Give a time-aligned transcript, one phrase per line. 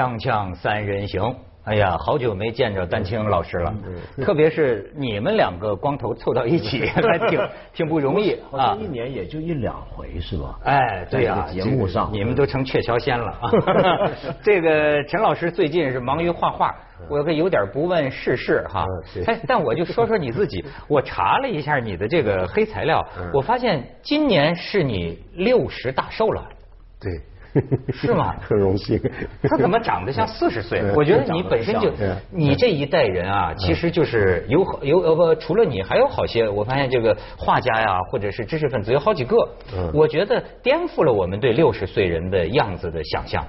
[0.00, 3.74] 锵锵三人行，哎呀，好久没见着丹青老师了，
[4.22, 7.38] 特别是你们两个光头凑到一起， 还挺
[7.74, 8.74] 挺不容易啊。
[8.80, 10.58] 一年也就一两回是吧？
[10.64, 12.08] 哎，对呀、节目上。
[12.10, 13.26] 你们都成鹊桥仙了。
[13.26, 13.50] 啊！
[14.42, 16.74] 这个陈老师最近是忙于画画，
[17.10, 18.86] 我可有点不问世事哈。
[19.26, 23.30] 哎，但我就说说你自己，我查了一下你的这个黑材料，嗯。
[23.34, 26.42] 我发现今年是你六十大寿了。
[26.98, 27.10] 对，
[27.92, 29.00] 是吗 很荣幸。
[29.42, 30.94] 他怎么长得像四十岁嗯？
[30.94, 31.92] 我觉得你本身就
[32.30, 39.36] 你这一代人啊，其实就是有好有呃不，除了你还有好些，我发现这个画家呀，或者是知识分子有好几个
[39.76, 43.44] 嗯，我觉得颠覆了我们对六十岁人的样子的想象。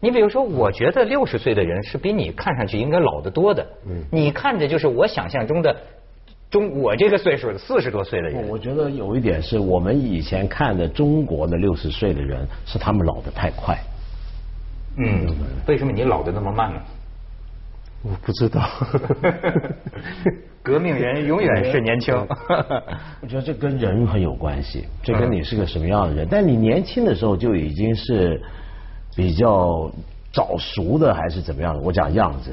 [0.00, 3.66] 你比如说，我觉得六十岁的人是比你看上去应该老得多的。
[3.88, 5.76] 嗯你看着就是我想象中的
[6.50, 8.42] 中我这个岁数的四十多岁的人。
[8.42, 13.78] 我我觉得有一点是我们以前看的中国的六十岁的人，是他们老的太快。
[14.96, 15.26] 嗯，
[15.66, 16.80] 为什么你老的那么慢呢？
[18.02, 18.62] 我不知道。
[20.62, 22.14] 革命人永远是年轻。
[23.22, 26.26] 我觉得这跟人很有关系，这跟你是个什么样的人。
[26.30, 28.42] 但你年轻的时候就已经是
[29.16, 29.90] 比较
[30.32, 31.80] 早熟的，还是怎么样的？
[31.80, 32.52] 我讲样子。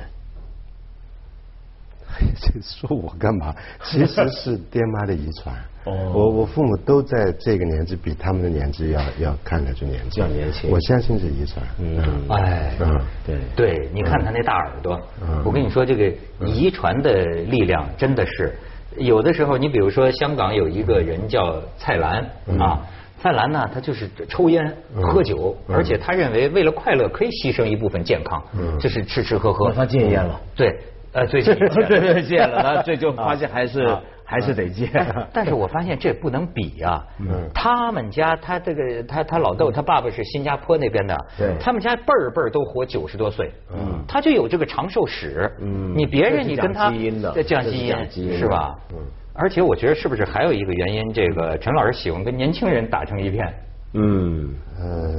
[2.39, 3.53] 这说我干嘛？
[3.83, 5.55] 其实 是爹妈的遗传。
[5.85, 11.63] 哦我我父母都在这个年纪，比他们的年纪要要看得出年纪，要年轻我相信是遗传。
[11.79, 16.11] 嗯哎，嗯，对对，你看他那大耳朵，嗯我跟你说，这个
[16.43, 18.55] 遗传的力量真的是
[18.97, 22.79] 有的时候，你比如说香港有一个人叫蔡澜嗯啊，
[23.21, 29.71] 蔡澜呢，他就是抽烟、喝酒，嗯而且他认为为了快乐可以牺牲一部分健康，嗯就是吃吃喝喝。
[29.71, 30.41] 他戒烟了。
[30.55, 30.75] 对，
[31.15, 34.85] 呃，最近对对戒了， 那这就发现还是啊还是得戒。
[34.93, 37.01] 哎但是我发现这不能比啊。
[37.19, 45.49] 嗯他们家他这个他他老豆他爸爸是新加坡那边的，对他们家辈儿辈儿都活九十多岁，嗯他就有这个长寿史。
[45.61, 48.75] 嗯你别人你跟他讲基因的这讲这是基因的是吧？
[48.91, 48.97] 嗯
[49.37, 53.53] 而且我觉得是不是还有一个原因，这个陈老师喜欢跟年轻人打成一片。
[53.93, 55.13] 嗯，呃，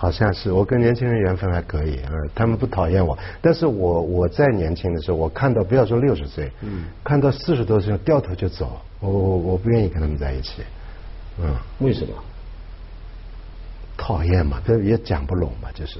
[0.00, 10.62] 好像是我跟年轻人缘分还可以，嗯，他们不讨厌我，但是我我在年轻的时候，我看到不要说六十岁，嗯，看到四十多岁掉头就走，我我我不愿意跟他们在一起，
[11.42, 12.14] 嗯，为什么？
[13.96, 15.98] 讨厌嘛，这也讲不拢嘛，就是，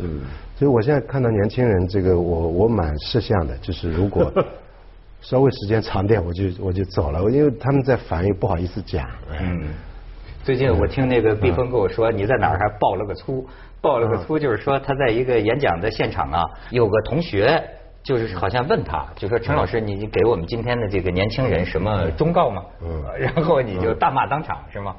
[0.57, 4.33] 所以我现在看到年轻人这个，我我蛮识相的，就是如果
[5.21, 9.39] 稍微时间长点，我就我就走了，因为他们在烦，又不好意思讲，哎。
[9.41, 9.75] 嗯，
[10.45, 13.47] 最近我听那个毕峰跟我说，你在哪儿还爆了个粗，
[13.81, 17.63] 爆了个粗，就是说他在一个演讲的现场啊，有个同学
[18.03, 22.63] 就是好像问他，就说陈老师，你给我们今天的这个年轻人什么忠告吗？
[22.83, 24.95] 嗯 然后你就大骂当场是吗？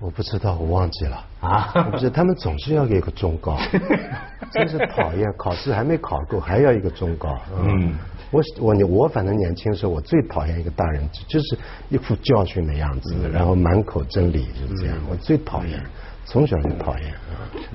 [0.00, 1.24] 我不知道，我忘记了。
[1.40, 3.56] 啊不是，他们总是要给个忠告，
[4.50, 5.32] 真是讨厌。
[5.38, 7.38] 考试还没考够，还要一个忠告。
[7.62, 7.94] 嗯，
[8.30, 11.56] 我我我反正年轻的时候，我最讨厌一个大人，就是
[11.88, 14.96] 一副教训的样子，然后满口真理，就这样。
[15.08, 15.80] 我最讨厌，
[16.24, 17.14] 从小就讨厌。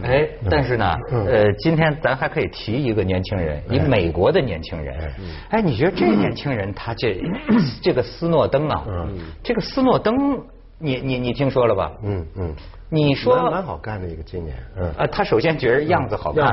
[0.04, 5.14] 哎，但是呢，嗯呃，今天咱还可以提一个年轻人，一美国的年轻人。
[5.50, 7.22] 哎，你觉得这年轻人他这
[7.82, 8.84] 这个斯诺登啊，
[9.44, 10.16] 这个斯诺登，
[10.80, 11.92] 你你你听说了吧？
[12.04, 12.56] 嗯嗯，
[12.90, 14.56] 你说蛮蛮好干的一个青年。
[14.78, 16.48] 嗯，啊，他首先觉得样子好看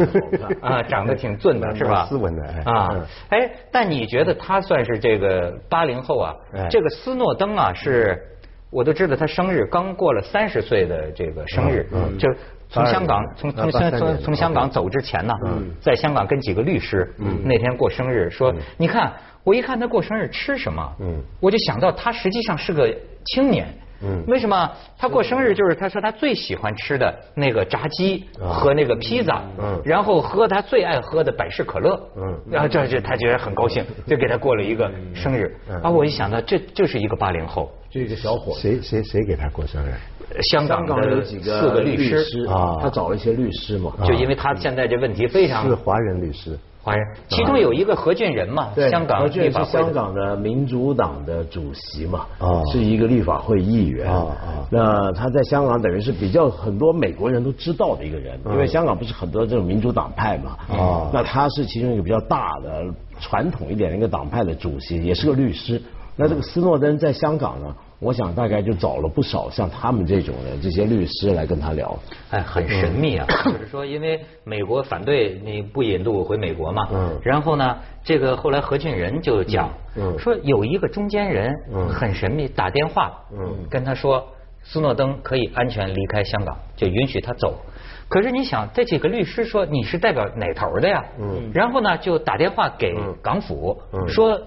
[0.60, 2.06] 啊，长得挺俊的是吧？
[2.06, 6.66] 斯文的哎啊嗯，哎，但你觉得他算是这个八零后啊哎？
[6.68, 8.20] 这个斯诺登啊，是
[8.70, 12.28] 我都知道他生日刚过了三十岁的这个生日嗯，嗯就
[12.68, 17.08] 从香港82从从啊83年从从香港走之前呢嗯，在香港跟几个律师
[17.44, 19.12] 那天过生日，说你看
[19.44, 22.92] 我一看他过生日吃什么嗯，我就想到他实际上是个
[23.26, 23.68] 青年。
[24.02, 24.24] 嗯。
[24.26, 24.70] 为什么？
[24.98, 25.54] 他过生日？
[25.54, 29.80] 就是他说他最喜欢吃的那个炸鸡和那个披萨，嗯。
[29.84, 32.40] 然后喝他最爱喝的百事可乐，嗯。
[32.50, 35.56] 然后这这他觉得很高兴，就给他过了一个生日。
[35.68, 35.80] 嗯。
[35.82, 39.92] 啊，我一想到这就是一个八零后，这个小伙子，谁谁谁给他过生日？
[40.50, 42.76] 香港有的几个四个律师，啊。
[42.80, 43.92] 他找了一些律师嘛。
[44.04, 46.58] 就因为他现在这问题非常是华人律师。
[46.86, 49.84] 华人，其中有一个何俊仁嘛，对，香港何俊是立法会的。
[49.86, 54.08] 香港的民主党的主席嘛，哦是一个立法会议员。
[54.08, 60.56] 哦哦那他在香港等于是比较很多美国人都知道的一个人，嗯因为香港不是很多这种民主党派嘛。
[60.68, 62.84] 哦那他是其中一个比较大的
[63.18, 65.82] 传统一点的一个党派的主席，也是个律师。
[66.14, 71.98] 那这个斯诺登在香港呢，我想大概就找了不少像他们这种的这些律师来跟他聊。
[72.30, 73.26] 哎，很神秘啊！
[73.44, 84.26] 就是说，因为美国反对你不引渡回美国嘛，嗯然后呢，这个后来何俊仁就讲，嗯说有一个中间人嗯很神秘，打电话，嗯跟他说，
[84.62, 87.54] 斯诺登可以安全离开香港，就允许他走。
[88.08, 91.02] 可是你想，这几个律师说你是代表哪头的呀？
[91.18, 91.50] 嗯。
[91.54, 94.38] 然后呢，就打电话给港府，说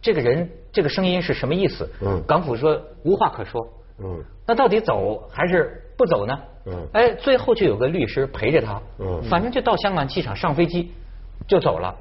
[0.00, 1.88] 这个人这个声音是什么意思？
[2.02, 2.22] 嗯。
[2.26, 3.66] 港府说无话可说。
[4.00, 4.22] 嗯。
[4.46, 6.38] 那到底走还是不走呢？
[6.66, 6.86] 嗯。
[6.92, 8.82] 哎，最后就有个律师陪着他。
[8.98, 9.22] 嗯。
[9.30, 10.92] 反正就到香港机场上飞机
[11.46, 11.94] 就走了。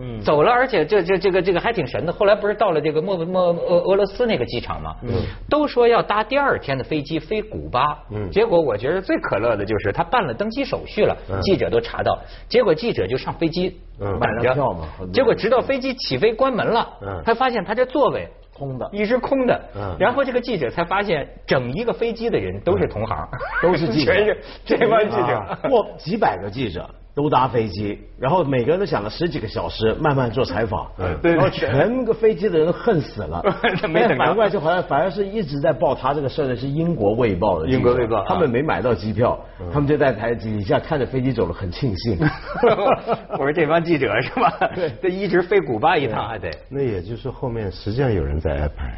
[0.00, 2.12] 嗯，走了，而且这这这个这个还挺神的。
[2.12, 4.96] 后来不是到了这个莫莫俄俄罗斯那个机场吗？
[5.02, 5.10] 嗯，
[5.48, 7.98] 都说要搭第二天的飞机飞古巴。
[8.10, 12.18] 嗯，结果我觉得最可乐的就是他办了登机手续了，记者都查到，
[12.48, 14.88] 结果记者就上飞机买了票嘛。
[15.12, 19.60] 结果直到飞机起飞关门了，嗯，他发现他这座位空的，一直空的。
[19.76, 23.28] 嗯，然后这个记者才发现，整一个飞机的人都是同行，
[23.62, 26.88] 都是记者， 全是这帮记者，过几百个记者。
[27.14, 30.90] 都搭飞机，然后每个人都想了十几个小时，慢慢做采访，
[31.20, 33.42] 对然后全个飞机的人都恨死了。
[33.88, 37.68] 没反过来就好像反而是一直在报他这个事儿的是英国卫报的。
[37.68, 39.38] 英国卫报，他们没买到机票，
[39.72, 42.18] 他们就在台底下看着飞机走了，很庆幸。
[43.32, 44.52] 我说这帮记者是吧？
[44.74, 46.50] 对，这一直飞古巴一趟还得。
[46.68, 48.94] 那也就是后面实际上有人在安排，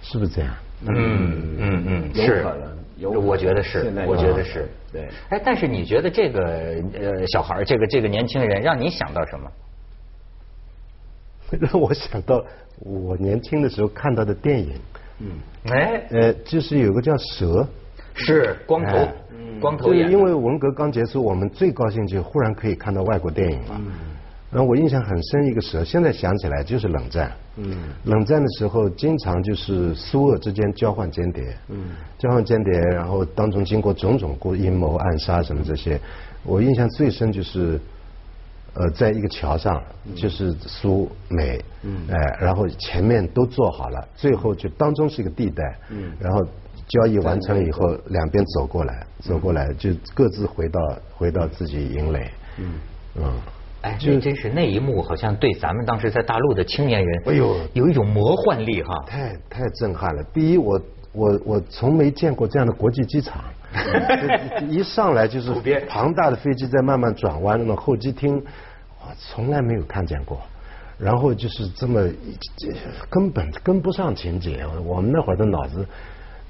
[0.00, 0.54] 是不是这样？
[0.86, 2.12] 嗯嗯嗯，
[3.00, 3.06] 是。
[3.06, 5.08] 我觉得是，我觉得是，对。
[5.30, 6.42] 哎，但是你觉得这个
[6.94, 9.50] 呃小孩这个这个年轻人，让你想到什么？
[11.60, 12.44] 让我想到
[12.80, 14.74] 我年轻的时候看到的电影。
[15.20, 15.30] 嗯。
[15.72, 16.02] 哎。
[16.10, 17.66] 呃，就是有个叫蛇。
[18.14, 19.08] 是光头。
[19.60, 20.10] 光头演。
[20.10, 23.76] 因为文革刚结束，我们最高兴就忽然可以看到外国电影了。
[23.78, 23.92] 嗯。
[24.50, 27.30] 然后我印象很深一个蛇，现在想起来就是冷战。
[27.56, 31.54] 嗯，冷战的时候经常就是苏俄之间交换间谍。
[31.68, 36.00] 嗯，交换间谍，然后当中经过种种过阴谋暗杀什么这些，
[36.44, 37.78] 我印象最深就是，
[38.72, 39.82] 呃，在一个桥上，
[40.14, 46.42] 就是苏美，嗯，哎，然后前面都做好了，最后就当中是一个地带，嗯，然后
[46.86, 50.80] 交易完成以后，两边走过来，走过来就各自回到
[51.12, 52.30] 回到自己营垒。
[52.56, 52.74] 嗯，
[53.16, 53.24] 嗯。
[53.88, 60.22] 哎，这真是那一幕，好像对咱们当时在大陆的青年人，哎呦，有一种魔幻力哈，太太震撼了。
[60.34, 60.80] 第一，我
[61.12, 63.42] 我我从没见过这样的国际机场，
[64.68, 65.52] 一上来就是
[65.88, 68.36] 庞大的飞机在慢慢转弯，那种候机厅，
[69.00, 70.38] 我从来没有看见过。
[70.98, 72.00] 然后就是这么
[73.08, 75.86] 根本跟不上情节，我们那会儿的脑子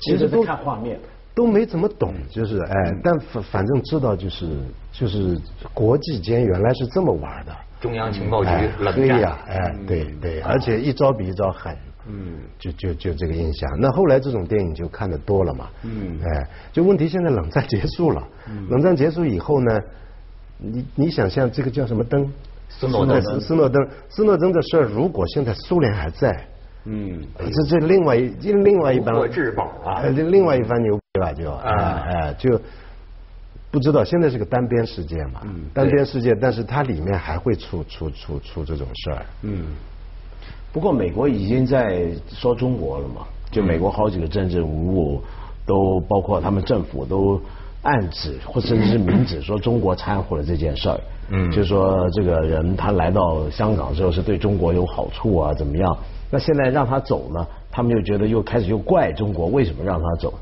[0.01, 0.99] 其实都看画面。
[1.39, 4.49] 都没怎么懂，就是哎，但反反正知道就是
[4.91, 5.41] 就是
[5.73, 7.57] 国际间原来是这么玩的。
[7.81, 8.51] 中央情报局
[8.81, 11.77] 冷战呀，哎，对对，而且一招比一招狠，
[12.09, 13.71] 嗯，就就就这个印象。
[13.79, 18.21] 那后来这种电影就看的多了嘛，嗯，哎，就问题现在冷战结束了，
[18.69, 19.81] 冷战结束以后呢，
[20.59, 22.29] 你你想象这个叫什么灯？
[22.69, 26.49] 斯诺登，斯诺登，斯诺登的事儿，如果现在苏联还在。
[26.91, 32.59] 嗯，这这另外一另外一番国质宝啊，另外一番牛逼吧就哎哎就
[33.71, 35.43] 不知道现在是个单边世界嘛，
[35.75, 39.27] 单边世界，但是它里面还会出出出出这种事儿。
[39.43, 39.67] 嗯，
[40.73, 45.23] 不过美国已经在说中国了嘛，就美国好几个政治人物
[45.67, 47.39] 都包括他们政府都
[47.83, 51.01] 暗指或甚至是明指说中国掺和了这件事儿。
[51.31, 55.99] 嗯，就说这个人他来到香港之后是对中国有好处啊，怎么样？
[56.31, 57.47] 那现在让他走呢？
[57.71, 60.35] 他们又觉得又开始又怪中国为什么让他走？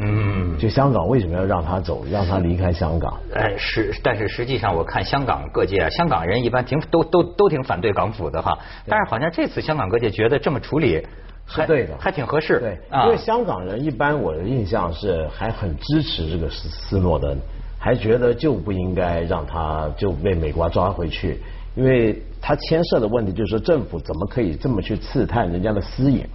[0.00, 3.18] 嗯，就香港为什么要让他走，让他离开香港？
[3.34, 8.56] 哎，是，但是实际上我看香港各界啊，香港人一般挺都都都挺反对港府的哈。
[8.86, 11.04] 但是好像这次香港各界觉得这么处理
[11.46, 12.60] 是对的，还挺合适。
[12.60, 17.36] 对，因为香港人一般我的印象是还很支持这个斯斯诺登，
[17.78, 21.40] 还觉得就不应该让他就被美国抓回去。
[21.78, 26.26] 因为他牵涉的问题就是说，政府怎么可以这么去刺探人家的私隐？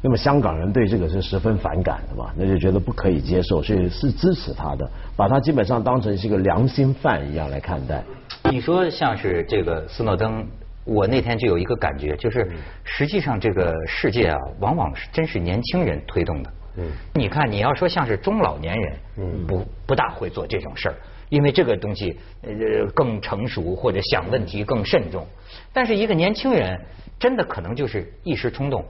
[0.00, 8.00] 那么香港人对这个是十分反感的嘛，那就觉得不可以接受，所以是支持他的，把他基本上当成是一个良心犯一样来看待。
[8.48, 10.46] 你说像是这个斯诺登，
[10.84, 12.48] 我那天就有一个感觉，就是
[12.84, 16.50] 实际上这个世界啊，往往是真是年轻人推动的。
[16.76, 20.94] 嗯，你看你要说像是中老年人，嗯，不不大会做这种事儿。
[21.32, 25.26] 因为这个东西呃更成熟或者想问题更慎重，
[25.72, 26.78] 但是一个年轻人
[27.18, 28.84] 真的可能就是一时冲动。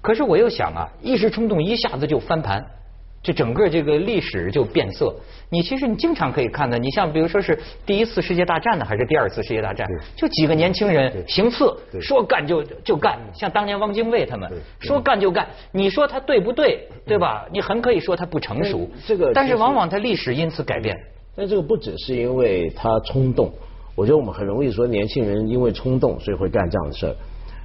[0.00, 2.66] 可是我又想啊，一时冲动一下子就翻盘，
[3.22, 5.14] 这整个这个历史就变色。
[5.48, 9.86] 你其实你经常可以看到，你像比如说是第一次世界大战呢，还是第二次世界大战，
[10.16, 11.72] 就几个年轻人行刺，
[12.02, 13.16] 说干就就干。
[13.32, 16.88] 像当年汪精卫他们说干就干，你说他对不对？
[17.06, 17.46] 对吧？
[17.52, 20.92] 你很可以说他不成熟，这个，但是往往他历史因此改变。
[21.36, 23.50] 但这个不只是因为他冲动，
[23.94, 27.14] 我觉得我们很容易说年轻人因为冲动所以会干这样的事儿。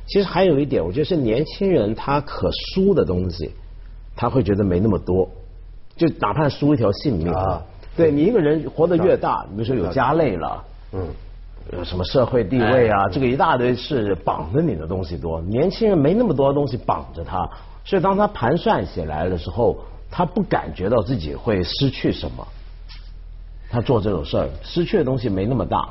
[0.07, 3.51] 其实还有一点，我觉得是年轻人他可输的东西，
[4.15, 5.29] 他会觉得没那么多。
[5.95, 7.61] 就哪怕输一条性命啊。
[7.95, 11.07] 对你一个人活得越大，比如说有家累了，嗯，
[11.77, 15.41] 有什么社会地位啊，这个一大堆是绑着你的东西多。
[15.41, 17.47] 年轻人没那么多东西绑着他，
[17.83, 19.77] 所以当他盘算起来的时候，
[20.09, 22.47] 他不感觉到自己会失去什么。
[23.69, 25.89] 他做这种事儿，失去的东西没那么大。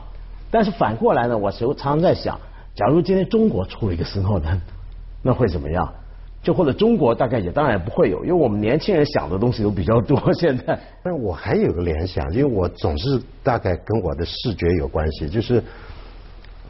[0.50, 2.38] 但是反过来呢，我常常在想，
[2.74, 4.60] 假如今天中国出了一个斯诺登，
[5.22, 5.92] 那会怎么样？
[6.40, 10.32] 就或者中国大概也当然不会有，因为我们年轻人想的东西都比较多。
[10.34, 15.62] 现在，但是我还有个联想，因为我总是大概跟我的视觉有关系，就是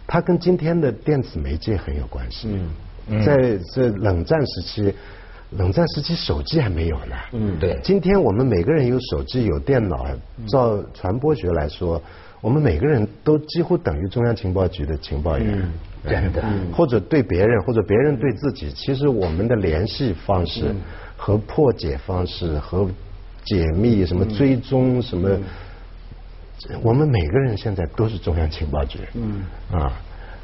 [0.06, 2.48] 它跟今天的电子媒介很有关系。
[3.08, 4.94] 嗯，在这冷战时期，
[5.50, 7.16] 冷战时期手机还没有呢。
[7.32, 7.78] 嗯，对。
[7.82, 10.06] 今天我们每个人有手机有电脑，
[10.46, 12.00] 照传播学来说，
[12.40, 15.58] 我们每个人都几乎等于中央情报局的情报员。
[15.58, 15.72] 嗯
[16.06, 20.72] 真的，或者对别人，或者别人对自己，其实我们的联系方式
[21.16, 22.88] 和破解方式和
[23.44, 25.28] 解密什么追踪什么，
[26.82, 29.42] 我们每个人现在都是中央情报局，嗯。
[29.72, 29.92] 啊，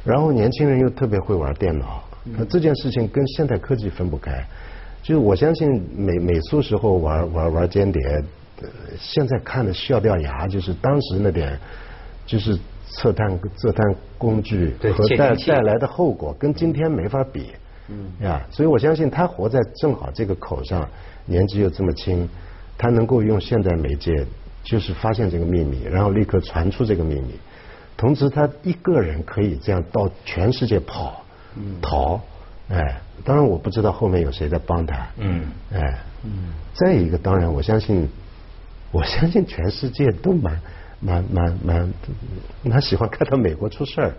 [0.03, 4.45] 然后年轻人又特别会玩电脑，那这件事情跟现代科技分不开。
[5.05, 8.01] 就是我相信美美苏时候玩玩玩间谍，
[8.97, 11.57] 现在看的笑掉牙，就是当时那点
[12.25, 12.57] 就是。
[12.87, 17.47] 测探测探工具和带带来的后果跟今天没法比，
[17.89, 18.09] 嗯。
[18.21, 20.87] 呀，所以我相信他活在正好这个口上，
[21.25, 22.29] 年纪又这么轻，
[22.77, 24.13] 他能够用现代媒介，
[24.63, 27.33] 就是发现这个秘密，然后立刻传出这个秘密，
[27.97, 31.25] 同时他一个人可以这样到全世界跑，
[31.81, 32.21] 逃，
[32.69, 38.07] 哎，当然我不知道后面有谁在帮他，嗯，哎，嗯，再一个当然我相信，
[38.91, 40.59] 我相信全世界都蛮。
[41.01, 41.93] 蛮蛮蛮
[42.63, 44.11] 蛮喜欢看到美国出事儿，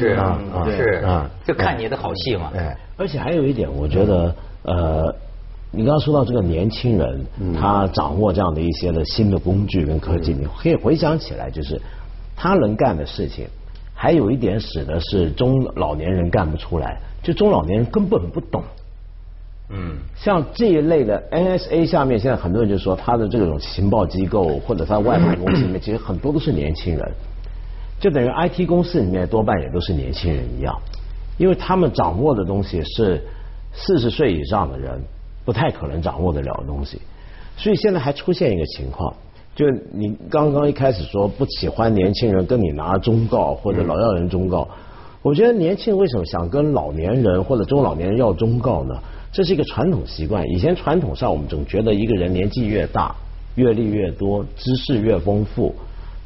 [0.00, 1.02] 是啊是。
[1.04, 2.50] 啊，就看你的好戏嘛。
[2.56, 5.14] 哎，而且还有一点，我觉得呃，
[5.70, 11.80] 你刚刚说到这个年轻人，他掌握这样的一些的新的工具跟科技，你可以回想起来，就是
[12.34, 13.46] 他能干的事情，
[14.02, 18.60] 还有一点使得是中老年人干不出来，就中老年人根本不懂。
[19.70, 27.12] 嗯，像这一类的 NSA 下面，现在很多人就说他的这种情报机构或者他外派公司里面，其实很多都是年轻人，
[28.00, 30.76] 就等于 IT 公司里面多半也都是年轻人一样，
[31.38, 33.22] 因为他们掌握的东西是
[33.72, 35.00] 四十岁以上的人
[35.44, 37.00] 不太可能掌握得了的东西，
[37.56, 39.14] 所以现在还出现一个情况，
[39.54, 44.66] 就你刚刚一开始说不喜欢年轻人跟你拿忠告或者老要人忠告，
[45.20, 48.94] 我觉得年轻人为什么想跟老年人或者中老年人要忠告呢？
[49.30, 50.48] 这是一个传统习惯。
[50.50, 53.14] 以前传统上，我们总觉得一个人年纪越大，
[53.54, 55.74] 阅历越多，知识越丰富，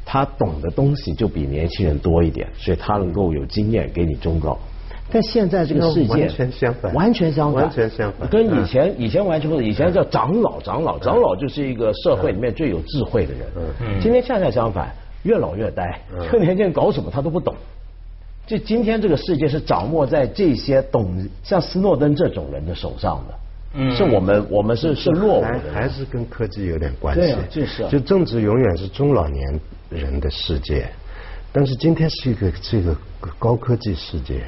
[0.05, 4.57] 他懂的东西就比年轻人多一点，所以他能够有经验给你忠告。
[5.11, 8.27] 但现在这个世界完全相反，完全相反，完全相反。
[8.29, 9.63] 跟以前以前完全不同。
[9.63, 13.47] 以前叫长老，长老，长老就是一个社会里面最有智慧的人。
[13.79, 17.55] 嗯今天恰恰相反，越老越呆，这年轻人搞什么他都不懂。
[18.45, 27.21] 就今天这个世界是掌握在这些懂像斯诺登这种人的手上的，是我们我们是是落伍的，还是跟科技有点关系？
[27.21, 27.87] 对啊，就是。
[27.89, 29.59] 就政治永远是中老年
[29.89, 30.87] 人的世界，
[31.51, 32.95] 但是今天是一个这个
[33.37, 34.43] 高科技世界，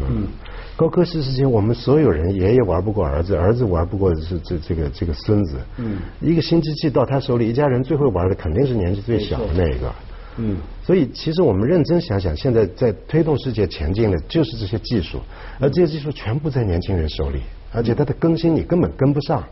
[0.00, 0.28] 嗯，
[0.76, 9.92] 高科技事情，我们所有人爷爷玩不过儿子，儿子玩不过这这这个这个孙子，嗯，一个新机器到他手里，一家人最会玩的肯定是年纪最小的那一个。
[10.36, 15.18] 嗯，所以其实我们认真想想，现在在推动世界前进的，就是这些技术，
[15.58, 17.40] 而这些技术全部在年轻人手里，
[17.72, 19.42] 而且它的更新你根本跟不上。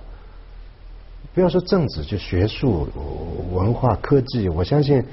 [1.35, 2.88] 不要说政治，就学术、
[3.52, 5.05] 文化、科技，我相信，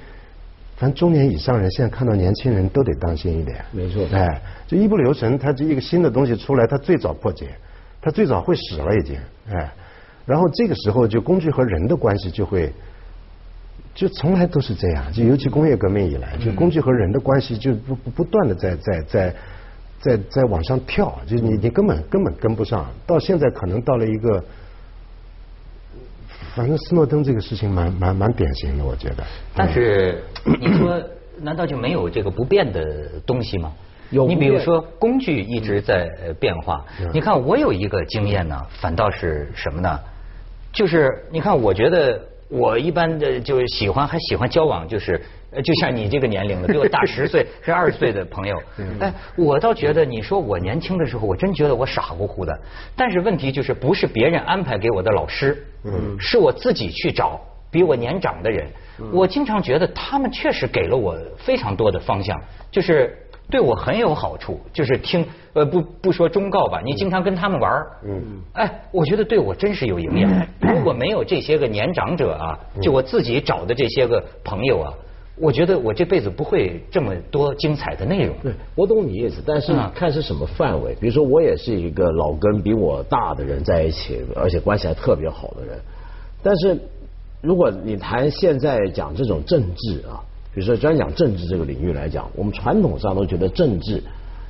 [0.75, 3.63] 反正中年以上人现在看到年轻人都得当心一点。
[3.72, 7.48] 没错，哎，就一不留神，他这一个新的东西出来，他最早破解，
[8.01, 9.18] 他最早会死了已经，
[9.50, 9.72] 哎，
[10.25, 12.72] 然后这个时候就工具和人的关系就会。
[13.96, 19.36] 就从来都是这样，就尤其工业革命以来，就工具和人的关系就不不不断的在在在
[20.00, 22.89] 在在往上跳，就你你根本根本跟不上。
[23.06, 24.44] 到现在可能到了一个，
[26.55, 29.23] 反正斯诺登这个事情蛮蛮蛮典型的，我觉得。
[29.55, 30.23] 但是
[30.59, 31.01] 你说，
[31.41, 32.83] 难道就没有这个不变的
[33.25, 33.73] 东西吗？
[34.12, 34.27] 有。
[34.27, 36.09] 你比如说，工具一直在
[36.39, 36.85] 变化。
[37.13, 40.00] 你看，我有一个经验呢，反倒是什么呢？
[40.71, 42.19] 就是你看，我觉得。
[42.50, 45.19] 我一般的就是喜欢还喜欢交往，就是
[45.63, 48.62] 就像你这个年龄的，比我大十岁是二十岁的朋友。
[49.00, 52.55] 哎，我倒觉得你说我年轻的时候，我真觉得我傻乎乎的。
[52.95, 55.65] 但是问题就是不是别人安排给我的老师，
[56.19, 57.39] 是我自己去找
[57.71, 58.67] 比我年长的人。
[59.11, 63.17] 我经常觉得他们确实给了我非常多的方向，就是
[63.49, 70.31] 对我很有好处，就是听呃不不说忠告吧，你经常跟他们玩儿，嗯，哎，我觉得对我真是有营养。
[70.61, 74.93] 如果没有这些个年长者啊，就我自己找的这些个朋友啊，
[75.35, 78.35] 我觉得我这辈子不会这么多精彩的内容。
[78.43, 80.95] 对，我懂你意思，但是看是什么范围。
[80.99, 85.79] 比如说，我也是一个老跟比我大的人在一起，而且关系还特别好的人，
[86.41, 86.77] 但是
[87.41, 90.23] 如果你谈现在讲这种政治啊。
[90.55, 94.03] 比如说，专讲政治这个领域来讲，我们传统上都觉得政治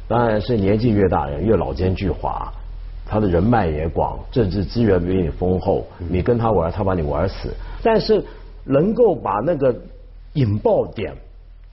[0.05, 2.45] 当然是年纪越大人越老奸巨猾，
[3.05, 7.53] 他的人脉也广，政治资源比你丰厚，你跟他玩，他把你玩死。
[7.81, 8.21] 但是
[8.65, 9.73] 能够把那个
[10.33, 11.13] 引爆点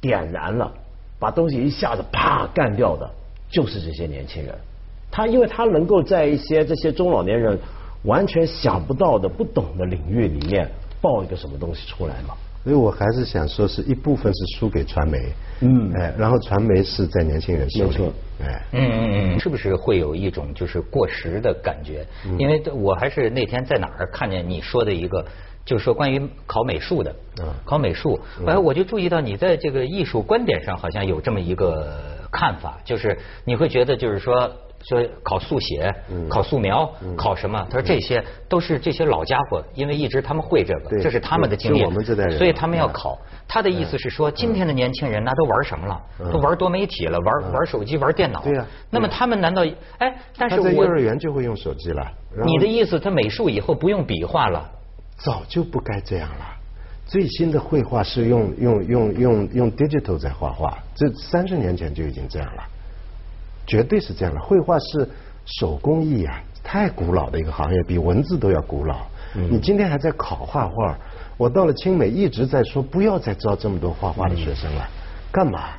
[0.00, 0.72] 点燃了，
[1.18, 3.08] 把东西一下子啪干掉的，
[3.50, 4.54] 就是这些年轻人。
[5.10, 7.58] 他因为他能够在一些这些中老年人
[8.04, 12.34] 完全想不到的、不懂的领域里面爆一个什么东西出来嘛。
[12.62, 15.18] 所以我还是想说，是一部分是输给传媒，
[15.60, 18.12] 嗯，哎，然后传媒是在年轻人手里，
[18.42, 22.06] 哎，嗯嗯嗯，是不是会有一种就是过时的感觉？
[22.38, 25.24] 因为我还是那天在哪儿看见你说的一个，
[25.70, 27.14] 就是说关于考美术的，
[27.64, 31.96] 考美术，哎，我就注意到你在这个艺术观点上好像有这么一个
[32.32, 34.50] 看法，就是你会觉得就是说。
[34.82, 35.94] 说考速写，
[36.30, 37.66] 考素描，考什么？
[37.68, 41.86] 他说这些都是这些老家伙，因为一直他们会这个，这是他们的经验，
[42.38, 43.18] 所以他们要考。
[43.46, 46.00] 他的意思是说，今天的年轻人那都玩什么了？
[46.32, 48.40] 都玩多媒体了，玩玩手机，玩电脑。
[48.40, 48.66] 对呀。
[48.88, 49.62] 那么他们难道
[49.98, 50.16] 哎？
[50.38, 52.02] 但是我幼儿园就会用手机了。
[52.46, 54.66] 你的意思，他美术以后不用笔画了？
[55.22, 56.56] 早就不该这样了。
[57.06, 62.62] 最新的绘画是用用用用用 digital 在画画，这三十年前就已经这样了。
[63.66, 65.08] 绝对是这样的，绘画是
[65.44, 69.06] 手工艺啊，太古老的一个行业，比文字都要古老。
[69.34, 70.98] 你今天还在考画画，
[71.36, 74.88] 我到了清美一直在说不要再招这么多画画的学生了，
[75.30, 75.70] 干嘛？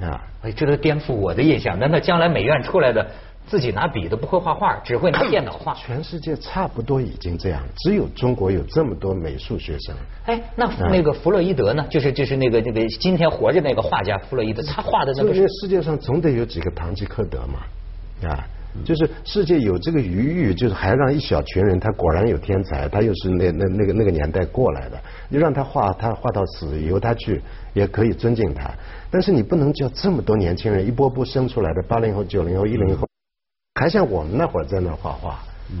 [0.00, 1.78] 啊，哎，这都颠覆我的印象。
[1.78, 3.06] 难道将来美院出来的？
[3.50, 5.74] 自己拿笔都不会画画，只会拿电脑画。
[5.82, 9.92] 全世界差不多已经这样，只有中国有这么多美术学生。
[10.26, 11.84] 哎，那那个弗洛伊德呢？
[11.90, 15.34] 就是就是那个那个今天活着那个画家弗洛伊德，他画的那个。
[15.34, 18.46] 世界上总得有几个堂吉诃德嘛，啊，
[18.84, 27.42] 就是世界有这个余裕，就是还让一小群人，他果然有天才，他又是那那那个那个年代过来的，你让他画，他画到死，由他去，
[27.74, 28.70] 也可以尊敬他。
[29.10, 33.09] 但是你不能叫这么多年轻人一波波生出来的八零后、九零后、一零后。
[33.80, 35.38] 还像我们那会儿在那画画，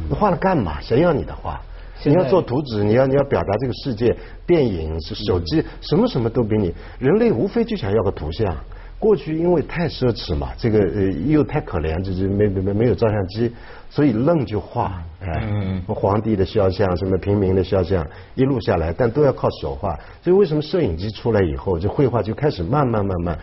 [0.08, 0.80] 你画了干嘛？
[0.80, 1.60] 谁要你的画？
[2.02, 6.74] 你要做图纸，你要你要表达这个世界，电影、手机，什么什么都比你。
[6.98, 8.56] 人类无非就想要个图像。
[8.98, 13.52] 过去因为太奢侈嘛，这个呃又太可怜，就是没没没有照相机，
[13.90, 15.02] 所以愣就画。
[15.20, 19.94] 哎，皇帝的肖像，什么平民的肖像，一路下来，但都要靠手画。
[20.22, 23.38] 所以为什么摄影机出来以后，这绘画就开始慢慢慢慢，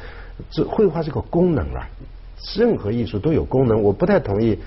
[0.49, 1.87] 这绘画这个功能了。
[2.55, 4.57] 任何艺术都有功能，我不太同意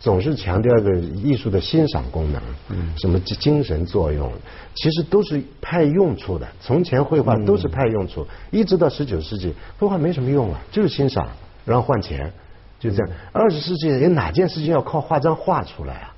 [0.00, 4.32] 总是强调一个艺术的欣赏功能，嗯什么精神作用，
[4.74, 6.46] 其实都是派用处的。
[6.60, 11.28] 从前绘画都是派用处，一直到十九世纪，绘画没什么用啊，就是欣赏，
[11.64, 12.32] 然后换钱，
[12.78, 13.10] 就这样。
[13.32, 16.14] 二十世纪有哪件事情要靠画张画出来啊？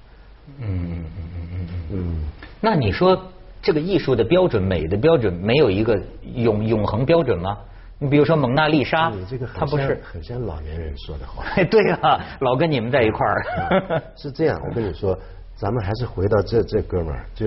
[0.58, 2.16] 嗯嗯嗯嗯嗯嗯。
[2.60, 3.18] 那你说
[3.62, 5.98] 这个艺术的标准、美的标准，没有一个
[6.34, 7.56] 永永恒标准吗？
[8.02, 9.12] 你比如说蒙娜丽莎，
[9.54, 11.44] 他不是很像老年人说的话。
[11.70, 14.02] 对啊，老跟你们在一块儿。
[14.16, 15.16] 是这样，我跟你说，
[15.54, 17.46] 咱们还是回到这这哥们儿，就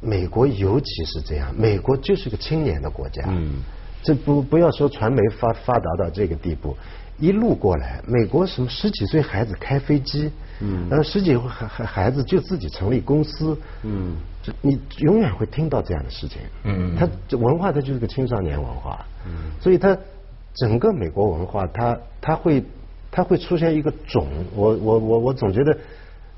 [0.00, 3.24] 美国尤其是这样，美国就是个青年的国家。
[3.26, 3.54] 嗯。
[4.04, 6.76] 这不不要说传媒发发达到这个地步，
[7.18, 14.16] 一路过来，美国什么十几岁孩子开飞机，嗯，然后十几岁孩孩孩子就自己成立公司，嗯。
[14.62, 19.98] 你永远会听到这样的事情，嗯，它文化它就是个青少年文化，嗯，所以它
[20.54, 22.62] 整个美国文化，它它会
[23.10, 25.76] 它会出现一个种，我我我我总觉得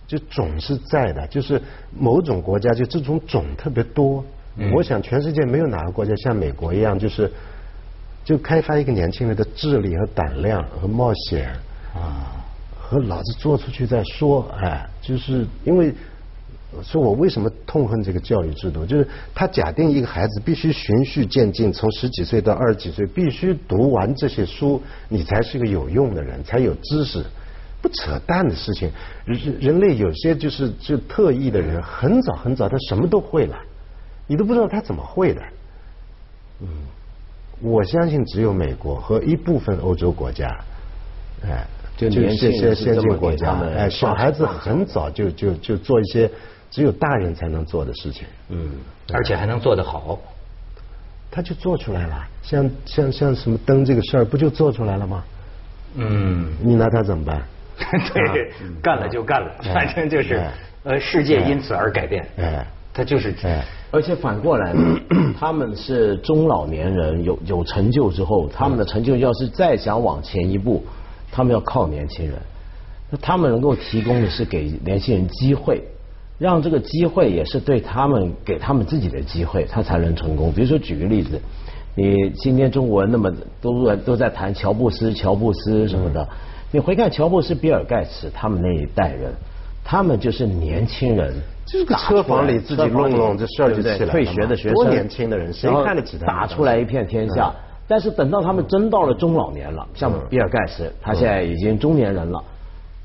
[0.07, 1.61] 就种是在的，就是
[1.94, 4.24] 某种国家就这种种特别多，
[4.57, 4.72] 嗯。
[4.72, 7.31] 我想全世界没有哪个国家像美国一样，就是
[8.24, 11.50] 就开发一个年轻人的智力和胆量和冒险
[11.94, 12.38] 啊，
[12.88, 15.94] 和老子做出去再说，哎，就是因为。
[16.85, 18.85] 说我为什么痛恨这个教育制度？
[18.85, 27.24] 就是他假定一个孩子必须循序渐进，从十几岁到二十几岁，必须读完这些书，你才是个有用的人，才有知识。
[27.81, 28.92] 不扯淡的事情。
[29.24, 33.57] 人人类有些就是就特异的人，很早很早他什么都会了，
[34.27, 35.40] 你都不知道他怎么会的。
[36.61, 36.68] 嗯，
[37.62, 40.46] 我相信只有美国和一部分欧洲国家，
[41.42, 41.66] 哎，
[41.99, 46.31] 就这些先进国家，哎，小孩子很早就就就做一些。
[46.71, 48.73] 只有大人才能做的事情，嗯，
[49.15, 50.19] 而且还能做得好，
[51.31, 52.29] 他就做出来了。
[52.43, 55.25] 像像像什么灯这个事儿，不就做出来了吗？
[55.95, 57.43] 嗯，你拿他怎么办？
[58.13, 60.39] 对，干了就干了，反正就是
[60.85, 62.23] 呃，世界因此而改变。
[62.37, 63.65] 哎，他就是哎。
[63.91, 64.75] 而且反过来，
[65.41, 70.85] 他们是中老年人，有有成就之后，他们的成就要是再想往前一步，
[71.31, 72.35] 他们要靠年轻人。
[73.11, 75.83] 那他们能够提供的是给年轻人机会，
[76.38, 80.53] 让这个机会也是对他们给他们自己的机会，他才能成功。
[80.53, 81.41] 比如说举个例子，
[81.95, 86.29] 你今天中国那么都在都在谈乔布斯、乔布斯什么的，
[86.71, 89.33] 你回看乔布斯、比尔盖茨他们那一代人，
[89.83, 91.35] 他们就是年轻人。
[91.64, 94.07] 就是个车房里自己弄弄，这事儿就起来了。
[94.07, 96.27] 退学的学生，多年轻的人，谁看得起他？
[96.27, 97.55] 打出来一片天下。
[97.88, 102.44] 但是等到他们真到了中老年了，像比尔盖茨，他现在已经中年人了，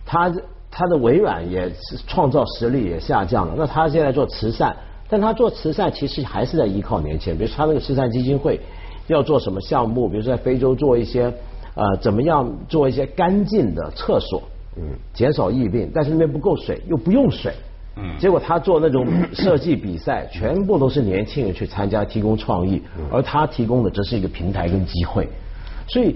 [0.05, 0.29] 他
[0.69, 1.71] 他的微软也
[2.05, 3.53] 创造实力也下降了。
[3.57, 4.75] 那他现在做慈善，
[5.09, 7.37] 但他做慈善其实还是在依靠年轻人。
[7.37, 8.59] 比如他那个慈善基金会
[9.07, 10.09] 要做什么项目？
[10.09, 11.33] 比如说在非洲做一些
[11.75, 14.43] 呃，怎么样做一些干净的厕所，
[14.75, 17.53] 嗯，减少疫病，但是那边不够水，又不用水。
[17.95, 25.27] 嗯，结果他做那种 设计比赛，全部都是年轻人去参加，提供创意，而他提供的只是一个平台跟机会。
[25.87, 26.15] 所以，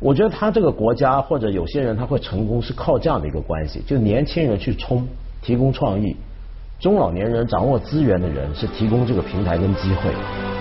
[0.00, 5.06] 我觉得他这个国家或者有些人他会成功，是靠这样的一个关系，就年轻人去冲，
[5.42, 6.16] 提供创意。
[6.80, 10.12] 中老年人掌握资源的人是提供这个平台跟机会，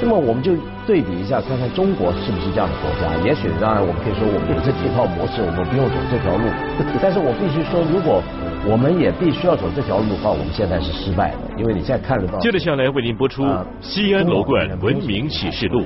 [0.02, 0.52] 那么我们就
[0.88, 3.14] 对比一下，看看中国是不是这样的国家。
[3.24, 6.50] 也许当然我们可以说我们有这几套模式，我们不用走这条路。
[7.00, 8.24] 但是我必须说，如果
[8.66, 12.40] 我们也必须要走这条路的话，我们现在是失败的，因为你现在看得到。
[12.40, 13.44] 接着下来为您播出
[13.80, 15.82] 《西安楼冠文明启示录》。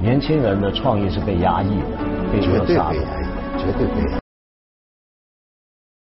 [0.00, 1.92] 年轻人的创意是被压抑的，
[2.32, 2.96] 被绝对被压抑，
[3.60, 4.27] 绝对被压抑。